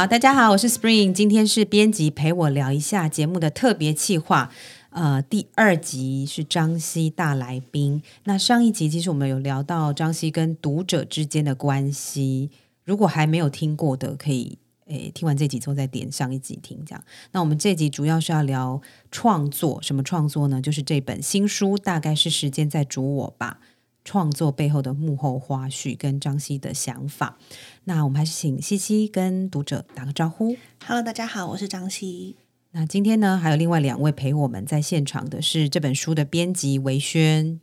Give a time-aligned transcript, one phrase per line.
[0.00, 4.50] 好，大家好，我是 Spring，今天是编辑陪我聊一下节目的特别企划。
[4.88, 8.02] 呃，第二集是张希大来宾。
[8.24, 12.50] 那上一集其实我们有聊到张希跟读者之间的关系，
[12.82, 14.56] 如果还没有听过的，可以
[14.86, 16.82] 诶听完这集之后再点上一集听。
[16.86, 18.80] 这样，那我们这集主要是要聊
[19.10, 20.62] 创作，什么创作呢？
[20.62, 23.58] 就是这本新书，大概是时间在煮我吧。
[24.04, 27.38] 创作背后的幕后花絮跟张希的想法。
[27.84, 30.56] 那我们还是请西西跟读者打个招呼。
[30.86, 32.36] Hello，大家好，我是张希。
[32.72, 37.60] 那今天呢，还有另外两位陪我们在现场的是这本书的编辑维轩。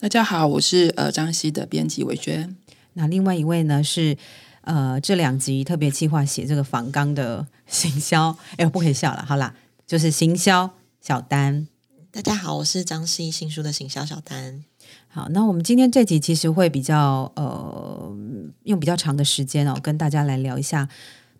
[0.00, 2.56] 大家好，我是呃张希的编辑韦轩。
[2.94, 4.16] 那另外一位呢是
[4.62, 9.54] 呃这两集特别计划写这个访纲的行销，哎，我不可以笑了，好啦，
[9.86, 11.68] 就是行销小丹。
[12.10, 14.64] 大家好，我是张希新书的行销小丹。
[15.08, 18.16] 好，那我们今天这集其实会比较呃
[18.64, 20.88] 用比较长的时间哦，跟大家来聊一下，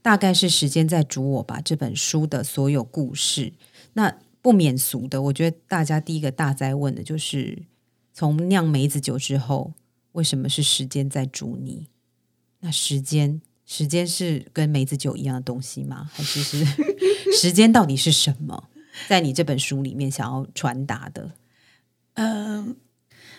[0.02, 3.54] 大概是时间在煮我吧这本书的所有故事。
[3.94, 7.62] 那不免俗的，我觉得大家第一个大在问的就是，
[8.12, 9.72] 从酿梅子酒之后，
[10.12, 11.86] 为什么是时间在煮你？
[12.60, 16.10] 那时间，时间是跟梅子酒一样的东西吗？
[16.12, 16.66] 还是是
[17.40, 18.68] 时间到底是什么？
[19.06, 21.30] 在你这本书里面想要传达的？
[22.14, 22.74] 嗯，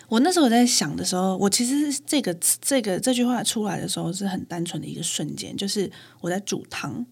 [0.08, 7.04] 我那时候在想的时候，我其实这个这个这句话出来的时候是很单纯的一个瞬间，就是我在煮汤。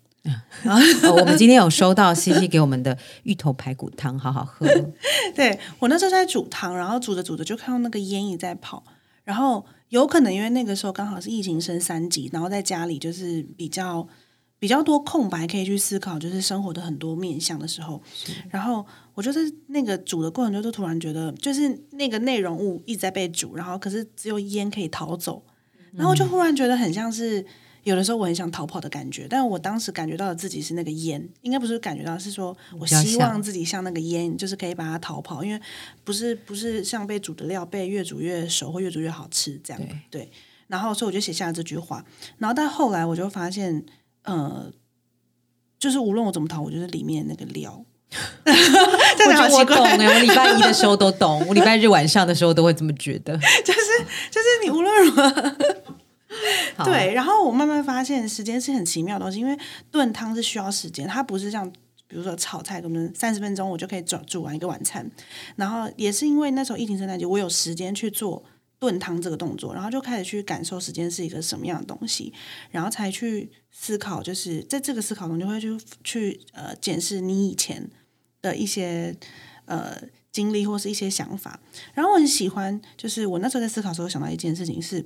[0.64, 4.66] 哦，我们今天有收到西西给我们的芋头排骨汤，好好喝。
[5.34, 8.84] 对我那时候在煮汤，然后煮着煮着就看到那个烟也在跑，
[9.24, 14.06] 然后有可能因为那个时候刚好是疫情升三级，然后在家里就是比较
[14.58, 18.02] 比较多空白可以去思考，就是生活的很多面向的时候，
[18.50, 25.42] 然后我就在那个煮的过程中，就突然觉得，就是那个内容物一直在被煮，然后可是只有烟可以逃走，
[25.92, 27.44] 然后就忽然觉得很像是。
[27.84, 35.58] 有的时候我很想逃跑的感觉，但我当时感觉到的自己是那个烟，应该不是感觉到，是说我希望自己像那个烟，就是可以把它逃跑，因为
[36.04, 40.30] 不是不是像被煮的料被越煮越熟或越煮越好吃这样，对对。
[40.66, 42.04] 然后所以我就写下了这句话，
[42.36, 43.82] 然后但后来我就发现，
[44.28, 44.70] 呃，
[45.78, 47.84] 就是无论我怎么逃，我就是里面那个料。
[48.46, 48.52] 我
[49.18, 53.36] 这样好奇我懂怪，哎，我礼拜一的时候都懂，我礼拜日晚上的时候都会这么觉得。
[53.64, 53.80] 就是
[54.30, 55.56] 就是你无论如何。
[56.84, 59.58] 对，然后我慢慢发现时间是很奇妙的东西，因为
[59.90, 61.70] 炖汤是需要时间，它不是像
[62.06, 65.10] 比如说炒菜，可能三十分钟我就可以煮煮完一个晚餐。
[65.56, 68.42] 然后也是因为那时候疫情圣诞节，我有时间去做
[68.78, 72.32] 炖汤这个动作，然后就开始去感受时间是一个什么样的东西，
[72.70, 77.90] 然后才去思考，就是在这个思考中就会去去呃检视你以前
[78.42, 79.16] 的一些
[79.64, 79.96] 呃。
[80.30, 81.58] 经历或是一些想法，
[81.94, 85.04] 然后我很喜欢，就是我那时候在思考的时候想到一件事情是，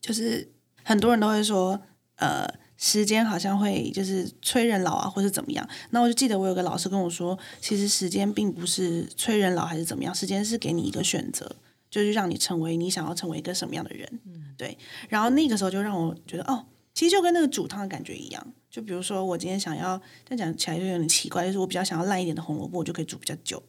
[0.00, 0.50] 就是
[0.82, 1.80] 很多人都会说，
[2.16, 5.68] 呃，时间好像会就是催人老啊，或是怎么样。
[5.90, 11.54] 那我就记得我有个老师跟我说，其实时间并不是催人老还是怎么样，时间是给你一个选择，
[11.90, 14.20] 就是让你成为你想要成为一个什么样的人。
[14.56, 14.78] 对。
[15.08, 16.64] 然后那个时候就让我觉得，哦，
[16.94, 18.52] 其实就跟那个煮汤的感觉一样。
[18.70, 23.62] 就比如说，我今天想要，但讲起来就有点奇怪，就是我比较想要烂一点的红萝卜，我就可以煮比较久。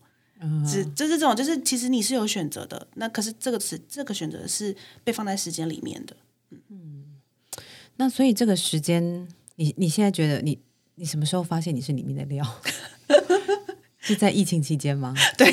[0.67, 6.15] 只就是这种，就是其实你是有选择的，那可是这个是这个选择是被放在时间里面的。
[6.69, 7.05] 嗯
[7.97, 9.27] 那所以这个时间，
[9.57, 10.59] 你你现在觉得你
[10.95, 12.43] 你什么时候发现你是里面的料？
[14.01, 15.13] 是在疫情期间吗？
[15.38, 15.47] 对，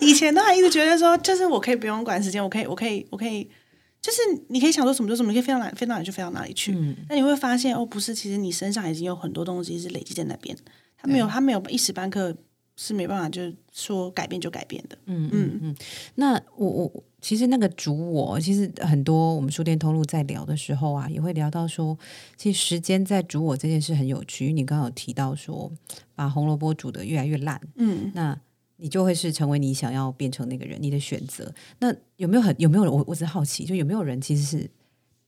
[0.00, 3.48] 以前都还一直觉得说，就是我可以不用管时间，我可以，我可以，我可以，
[4.00, 4.18] 就是
[4.48, 6.72] 你可以想做什么就什么，你可以飞到哪飞到哪里就飞到哪里去。
[7.08, 10.56] 那、你会发现，哦，不是，其实你身上已经有很多东西是累积在那边，
[10.96, 12.36] 他没有，他没有一时半刻
[12.76, 14.98] 是没办法，就是说改变就改变的。
[15.06, 15.76] 嗯嗯嗯。
[16.16, 21.98] 那我我其实那个主我，其实很多我们书店通路在聊的时候啊，也会聊到说，
[22.36, 24.44] 其实时间在主我这件事很有趣。
[24.44, 25.72] 因为你刚刚有提到说，
[26.14, 28.38] 把红萝卜煮的越来越烂，嗯，那
[28.76, 31.52] 你就会是成为你想要变成那个人，你的选择。
[31.78, 32.92] 那有没有很有没有人？
[32.92, 34.70] 我我只是好奇，就有没有人其实是，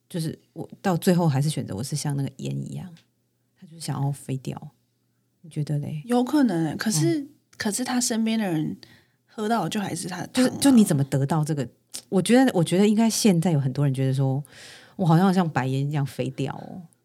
[0.08, 2.92] 就是我到最后还是选择我是像那个烟一样，
[3.58, 4.72] 他就想要飞掉。
[5.40, 6.02] 你觉得嘞？
[6.04, 8.76] 有可能、欸，可是、可是他身边的人
[9.24, 11.66] 喝到就还是他啊，就是就你怎么得到这个？
[12.08, 14.42] 我觉得，我觉得应该现在有很多人觉得说，
[14.96, 16.97] 我好像像白烟一样飞掉哦，就是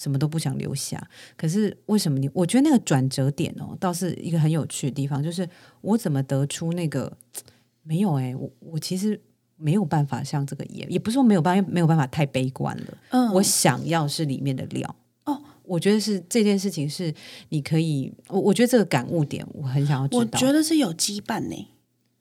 [0.00, 1.06] 什么都不想留下。
[1.36, 2.30] 可是为什么你？
[2.32, 5.46] 我觉得那个转折点哦，倒是一个很有趣的地方，就是
[5.82, 7.14] 我怎么得出那个
[7.84, 8.30] 没有、欸？
[8.32, 9.20] 哎，我我其实
[9.56, 12.98] 没有办法像这个也，也不是说没有办法，没有办法太悲观了。
[13.10, 15.42] 嗯我想要是里面的料哦。
[15.62, 17.14] 我觉得是这件事情是
[17.50, 20.24] 你可以，我我觉得这个感悟点我很想要知道我。
[20.38, 21.68] 觉得是有羁绊呢、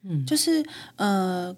[0.03, 0.63] 嗯，就是
[0.97, 1.55] 呃，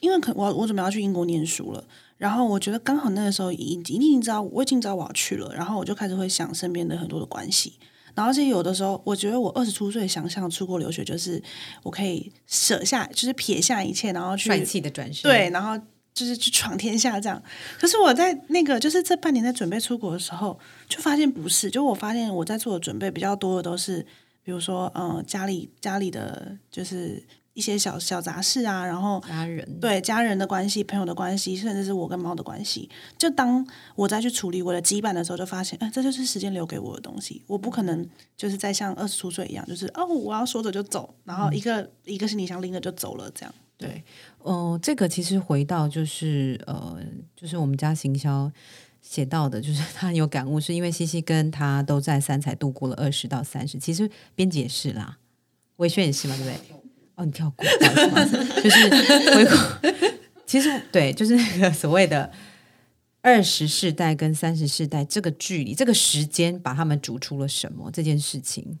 [0.00, 1.84] 因为可我我准备要去英国念书了，
[2.20, 7.72] 然后我觉得刚好那个时候已已经知道我已经知道我要去了，然后我就开始会想身边的很多的关系。
[8.14, 11.42] 然后而且有的时候，我觉得我二十出岁想象出国留学，就是
[11.82, 15.82] 我可以舍下，就是撇下一切，然后去帅气的转身，对，然后
[16.12, 17.42] 就是去闯天下这样。
[17.78, 24.04] 可是我在那个就是这半年在准备出国的时候，就发现不是，就我发现我在做的准备比较多的都是，
[24.42, 32.88] 比如说嗯家里家里的就是一些小小杂事啊，然后家人对家人的关系、朋友的关系，甚至是我跟猫的关系。
[33.18, 33.66] 就当
[33.96, 37.42] 我再去处理我的羁绊的时候，就发现，哎、这就是时间留给我的东西。
[37.46, 43.54] 我不可能就是再像二十出岁一样，就是哦，我要说走就走，然后一个、一个行李箱拎着就走了，这样。
[43.76, 44.04] 对，
[44.38, 46.98] 哦、这个其实回到就是呃，
[47.34, 48.52] 就是我们家行销
[49.00, 55.18] 写到的，就是他有感悟，是因为西西跟他都在三彩度过了二十到三十，其实编辑也是啦，
[55.76, 56.60] 维轩也是嘛，对不对？
[57.20, 57.64] 哦，你跳过，
[58.62, 58.88] 就是
[59.34, 59.90] 回过，
[60.46, 62.30] 其实对，就是那个所谓的。
[63.22, 67.90] 二十世代跟三十世代这个距离，这个时间把他们煮出了什么？
[67.90, 68.78] 这件事情，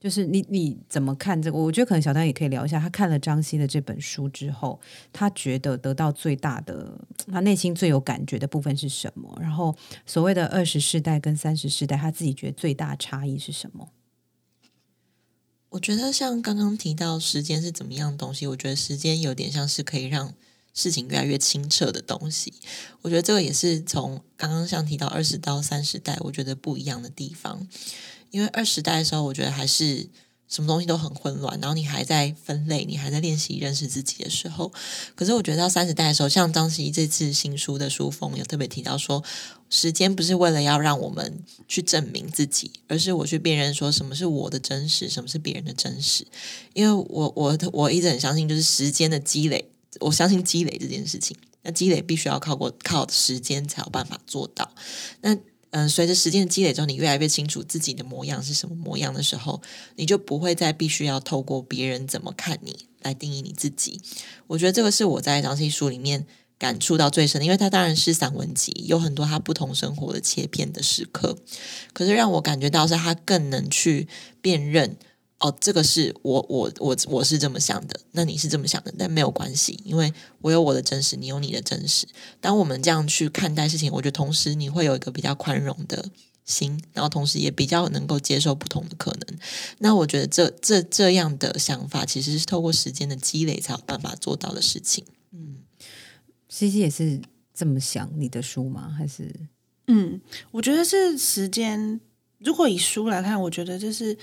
[0.00, 1.56] 就是你你怎么看这个？
[1.56, 2.80] 我觉得可能小丹也可以聊一下。
[2.80, 4.80] 他看了张希的这本书之后，
[5.12, 6.98] 他觉得得到最大的，
[7.30, 9.32] 他内心最有感觉的部分是什么？
[9.40, 9.72] 然后
[10.04, 13.88] 所谓的二十世代跟三十世代，他自己觉得最大差异是什么？
[15.70, 20.32] 我觉得像刚刚提到时间是怎么样的东西，我觉得时间有点像是可以让
[20.72, 22.54] 事情越来越清澈的东西。
[23.02, 27.66] 我觉得这个也是从刚刚像提到二十到三十代，我觉得不一样的地方。
[28.30, 30.08] 因为二十代的时候，我觉得还是
[30.48, 34.72] 什么东西都很混乱，然后你还在分类，你还在练习认识自己的时候。
[35.14, 39.22] 可是我觉得到三十代的时候，像张琪这次新书的书封有特别提到说，
[39.68, 46.26] 时间不是为了要让我们去证明自己，而是我去辨认说什么是我的真实，什么是别人的真实。
[46.72, 51.36] 因为我我我一直很相信，就是时间的积累，我相信积累这件事情。
[51.62, 54.70] 那积累必须要靠过靠时间才有办法做到。
[55.20, 55.36] 那
[55.70, 59.60] 嗯、随着时间的积累之后，你越来越清楚自己的模样是什么模样的时候，
[59.96, 64.00] 你就不会再必须要透过别人怎么看你来定义你自己。
[64.46, 66.26] 我觉得这个是我在张希书里面
[66.58, 71.38] 感触到最深的，因为它当然是散文集，有很多他不同生活的切片的时刻，
[71.92, 74.08] 可是让我感觉到是他更能去
[74.40, 74.96] 辨认。
[75.40, 82.06] 哦，这个是我我我我是这么想的，那你是这么想的，但没有关系，因为我有我的真实，你有你的真实。
[82.40, 86.10] 当我们这样去看待事情，我觉得同时你会有一个比较宽容的
[86.44, 89.38] 心，然后同时也比较能够接受不同的可能。
[89.78, 95.04] 那我觉得这这这样的想法，其实是透过时间的积累才有办法做到的事情。
[96.48, 97.20] 西西也是
[97.54, 98.92] 这么想你的书吗？
[98.96, 99.32] 还是
[99.86, 100.20] 嗯，
[100.50, 102.00] 我觉得是时间。
[102.38, 104.16] 如果以书来看，我觉得就是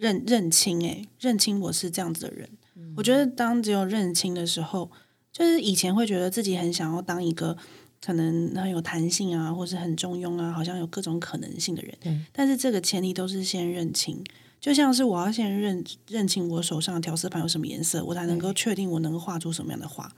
[0.00, 2.48] 认认清、欸，认清我是这样子的人。
[2.96, 4.90] 我觉得当只有认清的时候，
[5.30, 7.54] 就是以前会觉得自己很想要当一个
[8.02, 11.94] 可能很有弹性啊，或是很中庸啊，好像有各种可能性的人。
[12.00, 14.24] 对但是这个前提都是先认清，
[14.58, 20.10] 就像是我要先认认清我手上的调色盘有什么颜色，我才能够确定我能够画出什么样的画。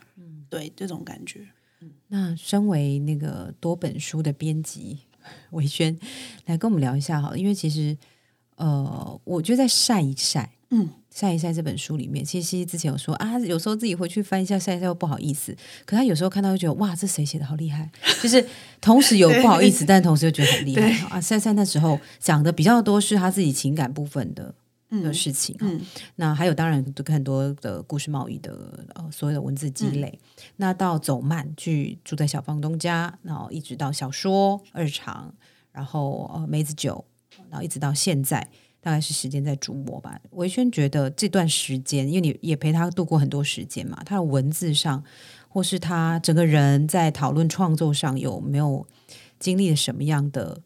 [0.49, 1.49] 对，这种感觉。
[2.07, 4.99] 那身为那个多本书的编辑
[5.51, 5.99] 维轩，
[6.47, 7.97] 来跟我们聊一下好了，因为其实
[8.63, 17.91] 呃，我觉得在晒一晒，嗯，晒一晒这本书里面，其实西西之前有说啊，有时候自己回去翻一下晒一晒又不好意思，可他有时候看到又觉得哇，这谁写的好厉害，
[18.23, 18.47] 就是
[18.81, 21.21] 同时有 不好意思，但同时又觉得很厉害啊。
[21.21, 24.55] 晒晒那时候讲的比较多是他自己情感部分的。
[25.03, 25.81] 的事情、嗯，
[26.17, 35.33] 那还有当然很多的故事贸易的呃所有的文字积累，嗯、那到走慢去住在小房东家，然后一直到小说二长，
[35.73, 37.03] 然后呃梅子酒，
[37.51, 38.47] 然后一直到现在，
[38.81, 40.19] 大概是时间在琢磨吧。
[40.31, 45.03] 维轩觉得这段时间，因为你也陪他度过很多时间嘛，他的文字上
[45.49, 48.87] 或是他整个人在讨论创作上有没有
[49.39, 50.61] 经历了什么样的？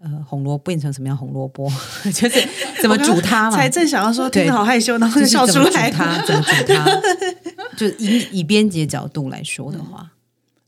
[0.00, 1.68] 呃，红萝卜变成什么样红萝卜？
[2.14, 2.48] 就是
[2.80, 3.56] 怎么煮它嘛？
[3.56, 5.90] 才正想要说，听得好害羞，然后就笑出来。
[5.90, 6.86] 它怎么煮它？
[7.76, 10.12] 就以以编辑角度来说的话，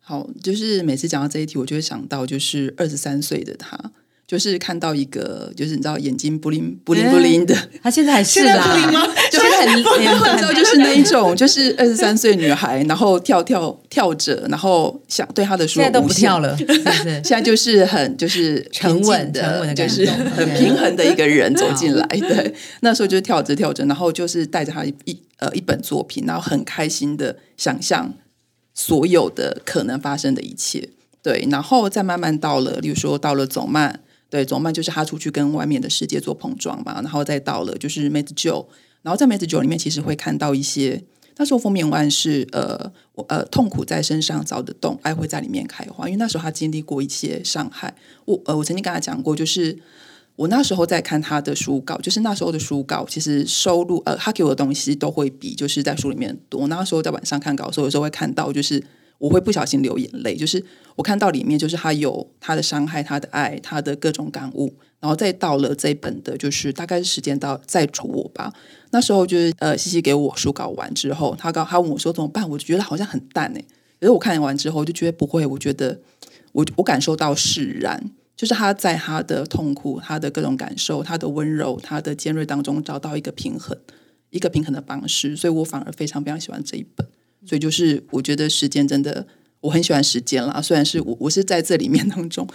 [0.00, 3.92] 好，就是每次讲到这一题，我就会想到，就是二十三岁的他，
[4.30, 8.78] 就是看到一个，就是你知道眼睛不灵不灵不灵的，他现在还是啦，
[9.28, 17.04] 就是很你知道，就是那一种，就是 二十三岁女孩，然后跳跳跳着，然后想对她的说现在都不跳了， 是是？
[17.24, 22.06] 现在就是很就是沉稳的，就是很平衡的一个人走进来。
[22.06, 28.14] 对，那时候就跳着跳着，然后就是带着她一呃一本作品，然后很开心的想象
[28.74, 30.90] 所有的可能发生的一切。
[31.20, 33.98] 对，然后再慢慢到了，例如说到了走慢。
[34.30, 38.66] 对，走慢就是他出去跟外面的世界做碰撞嘛，然后再到了就是梅子酒，
[39.02, 41.02] 然后在梅子酒里面其实会看到一些
[41.36, 46.06] 那时候封面文案是呃我呃痛苦在身上凿的洞，爱会在里面开花。
[46.06, 47.92] 因为那时候他经历过一些伤害，
[48.24, 49.76] 我呃我曾经跟他讲过，就是
[50.36, 56.68] 我那时候在看他的书稿，就是那时候的书稿其实收录呃他给我的东西都会比就是在书里面多。
[56.68, 58.84] 那时候在晚上看稿的时候，有时候会看到就是。
[59.20, 60.64] 我会不小心流眼泪，就是
[60.96, 68.52] 我看到里面就是他有他的伤害，他的爱，他的各种感悟，然后再到了这本的，就是大概是时间到再出我吧。
[68.92, 73.64] 那时候就是呃，西西给我书稿完之后，他告他问我说怎么办，我就觉得好像很淡哎。
[74.00, 76.00] 可是我看完之后就觉得不会，我觉得
[76.52, 83.76] 我我感受到释然，就是他在他的痛苦、他的各种感受、他的温柔、他的尖锐当中找到一个平衡，
[84.30, 87.06] 一个平衡的方式，所以我反而非常非常喜欢这一本。
[87.46, 89.26] 所以就是我觉得时间真的，
[89.60, 90.60] 我很喜欢时间啦。
[90.60, 92.46] 虽然是我我是在这里面当中，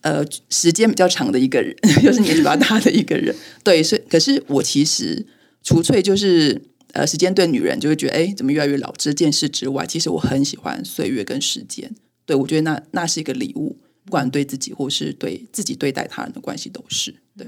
[0.00, 5.26] 呃，时间比较长的一个人， 就是年纪比较大的一个人，对，所以可是我其实
[5.62, 11.94] 除粹就是呃，时间对女人就会觉得，哎，怎么越来越老这件事之外，其实我很喜欢岁月跟时间。
[12.24, 13.76] 对我觉得那那是一个礼物，
[14.08, 17.46] 不管对自己或是对自己对待他人的关系都是对。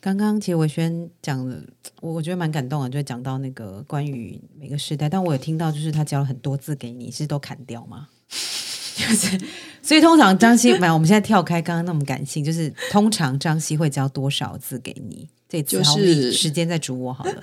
[0.00, 1.62] 刚刚其实伟轩讲的，
[2.00, 8.08] 我我觉得蛮感动的，就讲到那个关于每个时代，但我有听到就是他教了很多字给你，是都砍掉吗？
[8.96, 9.38] 就是
[9.82, 15.28] 所以通常张希，没有，我们现在跳开刚刚那么感性，就是通常张希会教多少字给你？
[15.46, 17.42] 这次就是时间在煮我好了，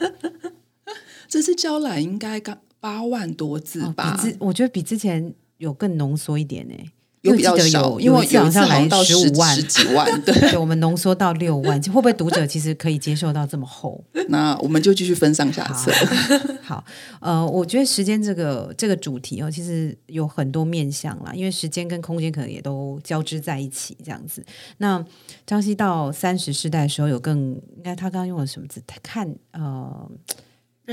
[1.30, 4.20] 这次交来应该刚八万多字吧？
[4.40, 6.74] 我觉得比之前有更浓缩一点呢。
[7.22, 14.04] 有比较少，因为有一次好像到十五万、十几万， 对，对，我们浓缩到六万，会不会读者其实可以接受到这么厚？
[14.30, 15.92] 那我们就继续分上下册。
[16.62, 16.84] 好，
[17.20, 24.46] 呃，我觉得时间这个这个主题哦，其实有很多面向啦，因为时间跟空间可能也都交织在一起这样子。
[24.78, 25.04] 那
[25.46, 27.40] 张希到三十世代的时候，有更
[27.76, 28.82] 应该他刚刚用了什么字？
[28.86, 30.10] 他看呃。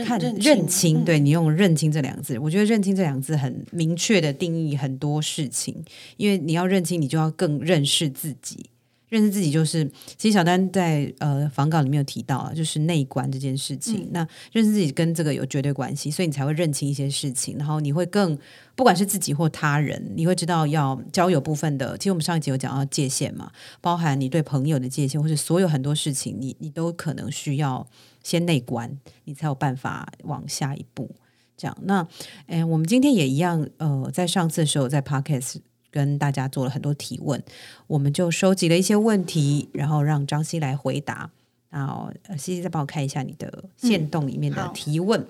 [0.02, 5.84] 看认清，对你用“认清”这两个字，我觉得“认清”这两个字很明确的定义很多事情。
[6.16, 8.70] 因为你要认清，你就要更认识自己。
[9.08, 9.84] 认识自己就是，
[10.16, 14.08] 其实小丹在呃访稿里面有提到啊，就是内观这件事情。
[14.12, 18.36] 那认识自己跟这个有绝对关系，所以你才会认清一些事情，然后你会更
[18.74, 21.96] 不管是自己或他人，你会知道要交友部分的。
[21.98, 27.86] 其实我们上一集有讲到界限嘛，包含你对朋友的界限，或是所有很多事情，你你都可能需要。
[28.24, 28.90] 先内观，
[29.24, 31.14] 你才有办法往下一步。
[31.58, 32.08] 这样，那
[32.46, 35.56] 诶，我们今天也一样，呃，在上次的时候，在 podcast
[35.94, 37.40] 跟大家做了很多提问，
[37.86, 41.30] 我们就收集了一些问题，然后让张希来回答。
[41.70, 45.24] 然后，西西再帮我看一下你的线动里面的提问，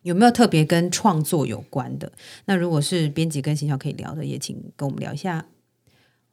[0.00, 2.10] 有没有特别跟创作有关的？
[2.46, 5.44] 那如果是编辑跟形象可以聊的，也请跟我们聊一下。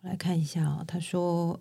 [0.02, 1.60] 我来看一下哦，他说：“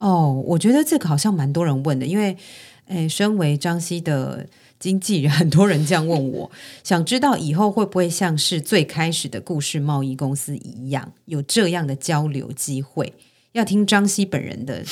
[0.00, 2.38] 哦，我觉得这个好像蛮多人问的，因为。”
[2.86, 4.46] 哎，身为张希的
[4.78, 6.50] 经纪人， 很多人这样问我，
[6.84, 13.12] 想知道以后会不会像是最开始的故事贸易公司一样，有这样的交流机会？
[13.52, 14.82] 要听张希本人的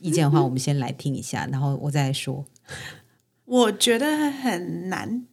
[0.00, 2.44] 意见的话，我们先来听一下，然后我再说。
[3.46, 5.26] 我觉得很难。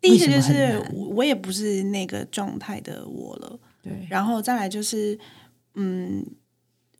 [0.00, 0.82] 第一个就是
[1.14, 3.92] 我也不是那个状态的我了，对。
[4.10, 5.18] 然后再来就是，
[5.74, 6.24] 嗯。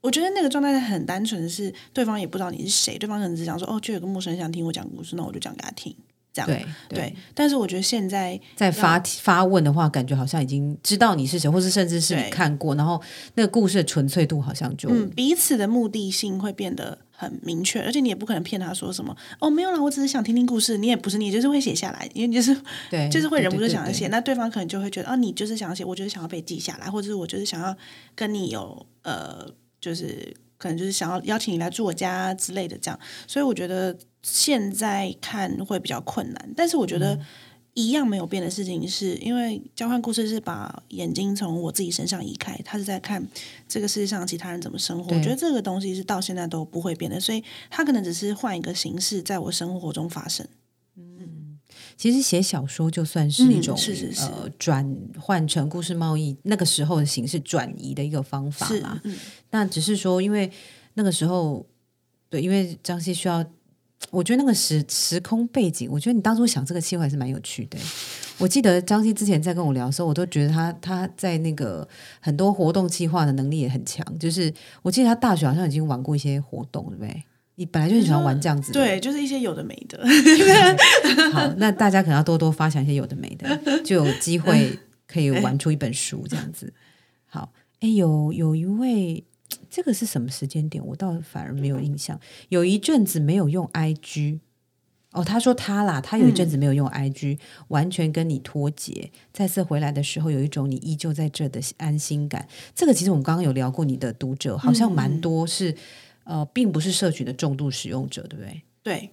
[0.02, 5.94] 我觉得那个状态很单纯的是，对方也不知道你是谁，对方可能只想说，哦，就有个陌生人想听我讲故事，那我就讲给他听，
[6.32, 7.16] 这样对对。
[7.34, 13.00] 但是我觉得现在在发发问的话，感觉好像已经知道你是谁，或是甚至是看过，然后
[13.36, 27.76] 那个故事的纯粹度好像就嗯，彼此的目的性会变得很明确，而且你也不可能骗他说什么哦，没有啦，我只是想听听故事，你也不是，你就是会写下来，因为你就是对，就是会忍不住想要写，那对方可能就会觉得哦，你就是想要写，我就是想要被记下来，或者是我就是想要
[28.16, 29.48] 跟你有呃。
[29.82, 36.50] 就是可能就是想要邀请你来住我家之类的，这样，所以我觉得现在看会比较困难。
[36.56, 37.18] 但是我觉得
[37.74, 43.26] 一样没有变的事情，是因为交换故事是把眼睛从我自己身上移开，他是在看
[43.66, 45.16] 这个世界上其他人怎么生活。
[45.16, 50.46] 我觉得这个东西是到现在都不会变的，所以他可能只是换一个形式在我生活中发生。
[51.96, 59.00] 其实写小说就算是一种是是是呃转换成故事贸易那个时候的形式转移的一个方法啦。
[59.50, 60.50] 那只是说，因为
[60.94, 61.66] 那个时候
[62.28, 63.44] 对，因为张希需要，
[64.10, 67.78] 我觉得那个时时空背景，我觉得你当初想这个计划还是蛮有趣的。
[68.38, 71.86] 我记得张希之前在跟我聊的时候，我都觉得他他在那个
[72.18, 74.04] 很多活动计划的能力也很强。
[74.18, 77.22] 就是我记得他大学好像已经玩过一些活动，对不对？
[77.56, 80.02] 你本来就很喜欢玩这样子，对，就是一些有的没的。
[81.32, 86.72] 好，那大家可能要多多发想一些有的没的，就有机会可以玩出一本书这样子。
[87.26, 89.24] 好，哎，有有一位，
[89.70, 90.84] 这个是什么时间点？
[90.86, 92.18] 我倒反而没有印象。
[92.48, 94.40] 有一阵子没有用 IG，
[95.12, 99.10] 哦，他说他啦，他有一阵子没有用 IG，、完全跟你脱节。
[99.32, 102.48] 再次回来的时候，有一种你依旧在这的安心感。
[102.74, 105.74] 这个其实我们刚刚有聊过，你的读者好像蛮多是、
[106.24, 108.62] 呃，并不是社群的重度使用者，对不对？
[108.82, 109.10] 对，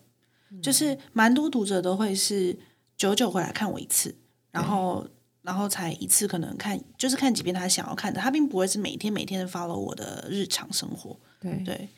[0.61, 2.57] 就是蛮多读者都会是
[2.97, 4.15] 久久回来看我一次，
[4.51, 5.07] 然后
[5.41, 11.17] 然后才一次可能看，就是看几遍他想要看的，他并不会是每天每天的 follow 我的日常生活。
[11.39, 11.89] 对对，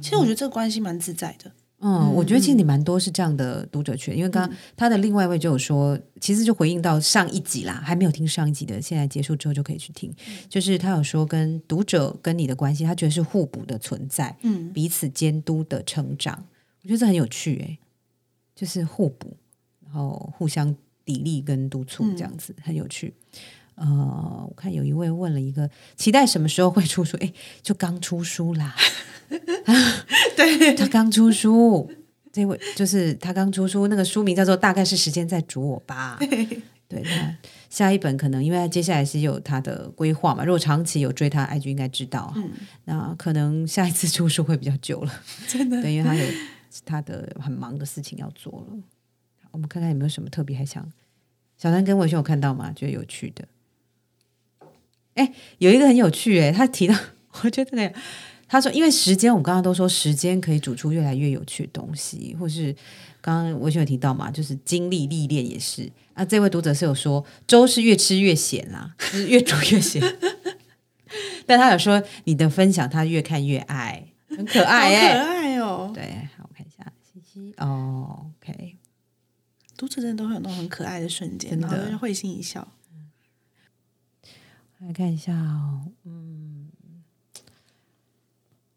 [0.00, 1.52] 其实我觉得这个关系蛮自在的。
[1.80, 10.12] 嗯，我觉得其实你蛮多是这样的读者群，因为刚刚他的另外一位就有说，其实就回应到上一集啦，还没有听上一集的，现在结束之后就可以去听。
[10.48, 16.44] 就是他有说跟读者跟你的关系，他觉得是互补的存在，嗯，彼此监督的成长，
[16.82, 17.78] 我觉得这很有趣诶、
[18.56, 19.36] 就是互补，
[19.84, 20.74] 然后互相
[21.06, 23.14] 砥砺跟督促这样子，很有趣。
[23.80, 27.16] 呃，我看有一位问了一个，期待什么时候会出书？
[27.18, 27.32] 哎，
[27.62, 28.74] 就刚出书啦。
[30.36, 31.90] 对，他刚出书，
[32.32, 36.18] 这位就是他刚出书，那个书名叫做《大概是时间在煮我吧》。
[36.88, 37.36] 对，那
[37.68, 42.34] 下一本可能因为他接下来是有他的规划嘛，如果长期有追他 IG 应该知道，
[42.86, 45.12] 那可能下一次出书会比较久了，
[45.46, 46.24] 真的对，因为他有
[46.86, 48.76] 他的很忙的事情要做了。
[49.50, 50.90] 我们看看有没有什么特别还想
[51.58, 52.72] 小丹跟文轩有看到吗？
[52.74, 53.46] 觉得有趣的。
[55.18, 56.94] 哎，有一个很有趣哎，他提到，
[57.42, 57.94] 我觉得那个
[58.46, 62.74] 他说，因为时间，我们刚刚都说时间可以煮出越来越有趣的东西，或是
[63.20, 65.90] 刚刚文轩有提到嘛，就是经历历练也是。
[66.14, 70.02] 啊，这位读者是有说粥是越吃越咸啦，就是越煮越咸。
[71.46, 75.90] 但他有说你的分享他越看越爱，很可爱哎、可爱哦！
[75.94, 78.76] 对，好，我看一下信息哦，OK，
[79.76, 82.66] 读者真的都会有那种很可爱的瞬间，真的然后会心一笑。
[84.88, 86.70] 来看一下哦，嗯，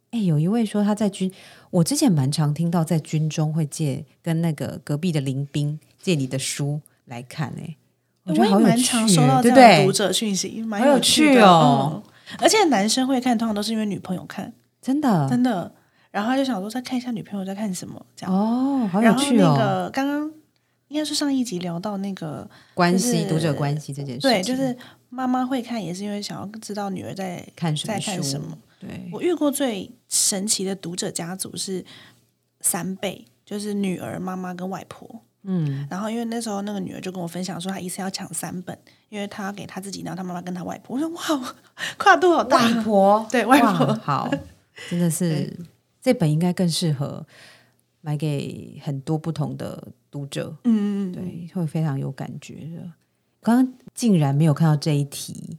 [0.10, 1.32] 哎，有一位说他在军，
[1.70, 7.78] 我之前蛮常听到在军中会借跟那个隔壁的林兵借你的书来看，哎，
[8.26, 9.92] 我觉得蛮好有趣常收到，对不对读？
[9.94, 15.74] 者讯息，蛮有趣哦嗯而且男生会看，通常都是因为女朋友看，真的真的。
[16.12, 18.36] 然后他就想说，再看一下女朋友在看什么，这样。
[18.36, 20.30] 哦，好有然后那趣哦，个刚刚
[20.92, 24.76] 应该是上一集聊到那个，关系就是读者关系这件事情，对，就是
[25.10, 28.58] 妈妈会看，也是因为想要知道女儿在看什么在看书什么。
[28.78, 31.86] 对，我遇过最神奇的读者家族是
[32.60, 35.22] 三倍，就是女儿、妈妈跟外婆。
[35.44, 38.78] 嗯，然后因为那时候那个女儿就跟我分享说，她一次要抢三本，
[39.08, 40.98] 因为她要给她自己，然后她妈妈跟她外婆。
[40.98, 41.56] 我说哇，
[41.98, 42.58] 跨度好大。
[42.58, 44.30] 外婆对外婆好，
[44.90, 45.58] 真的是
[46.02, 47.26] 这本应该更适合
[48.02, 52.92] 买给很多不同的读者，嗯，对，会非常有感觉的。
[53.42, 55.58] 刚刚竟然没有看到这一题，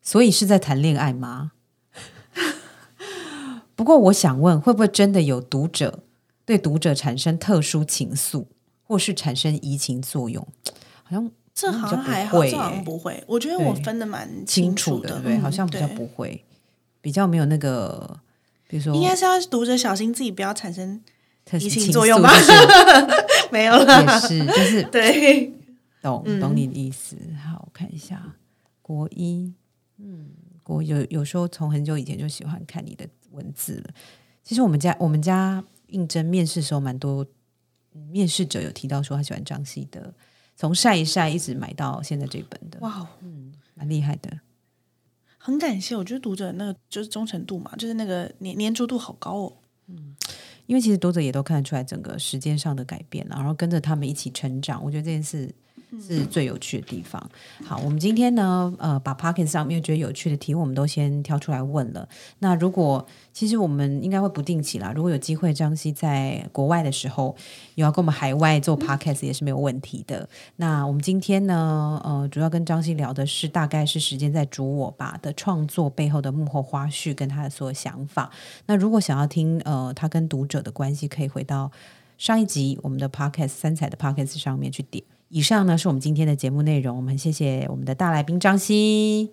[0.00, 1.52] 所以是在谈恋爱吗？
[3.74, 6.04] 不过我想问，会不会真的有读者
[6.44, 8.46] 对读者产生特殊情愫，
[8.84, 10.46] 或是产生移情作用？
[11.02, 13.22] 好像这好像还好，这好像不会。
[13.26, 16.44] 我觉得我分的蛮清楚楚的，对好像比较不会，
[17.00, 18.20] 比较没有那个，
[18.68, 21.02] 比如说应该是要读者小心自己不要产生
[21.52, 22.30] 移情情作用吧
[23.52, 24.00] 没有啦。
[24.00, 25.52] 也是，就是 对，
[26.00, 27.16] 懂嗯懂你的意思。
[27.36, 28.34] 好，我看一下
[28.80, 29.54] 国一，
[29.98, 30.30] 嗯，
[30.62, 33.94] 国有有时候从很久以前就喜欢看你的文字了。
[34.42, 37.24] 其实我们家我们家应征面试的时候，蛮多
[37.94, 40.12] 嗯面试者有提到说他喜欢张希的，
[40.56, 44.40] 从晒一晒一直买到现在这本的，哇，嗯蛮厉害的。
[45.38, 49.52] 很感谢，我觉得读者那个就是忠诚度嘛，就是那个粘粘着度好高哦。
[50.72, 55.54] 因为其实读者也都看得出来整个时间上的改变了，然后跟着他们一起成长，我觉得这件事
[56.00, 57.30] 是最有趣的地方。
[57.64, 62.08] 好，我们今天呢，呃，把 p o c k e t 上面觉得有趣的题，我们都先挑出来问了。
[62.38, 67.34] 那如果其实我们应该会不定期啦，如果有机会，张希在国外的时候
[67.74, 70.28] 有要跟我们海外做 podcast 也是没有问题的。
[70.56, 78.30] 那我们今天呢，呃，主要跟张希聊的是大概是时间在煮我吧的创作背后的幕后花絮跟他的所有想法。
[78.66, 81.70] 那如果想要听呃他跟读者的关系，可以回到
[82.18, 85.02] 上一集我们的 podcast 三彩的 podcast 上面去点。
[85.34, 89.30] 以上呢是我们今天的节目内容，我们谢谢我们的大来宾张希。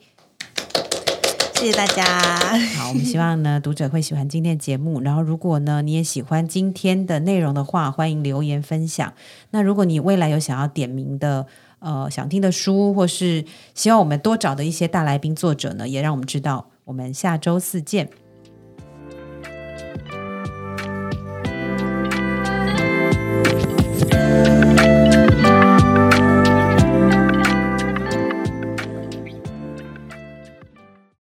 [1.56, 2.06] 谢谢大家。
[2.80, 5.02] 好，我们希望呢读者会喜欢今天的节目。
[5.02, 9.14] 然后，如果呢你也喜欢今天的内容的话，欢迎留言分享。
[9.50, 11.46] 那如果你未来有想要点名的
[11.80, 13.44] 呃想听的书，或是
[13.76, 16.70] 希望我们多找的一些大来宾作者呢，也让我们知道。
[16.86, 18.10] 我们下周四见。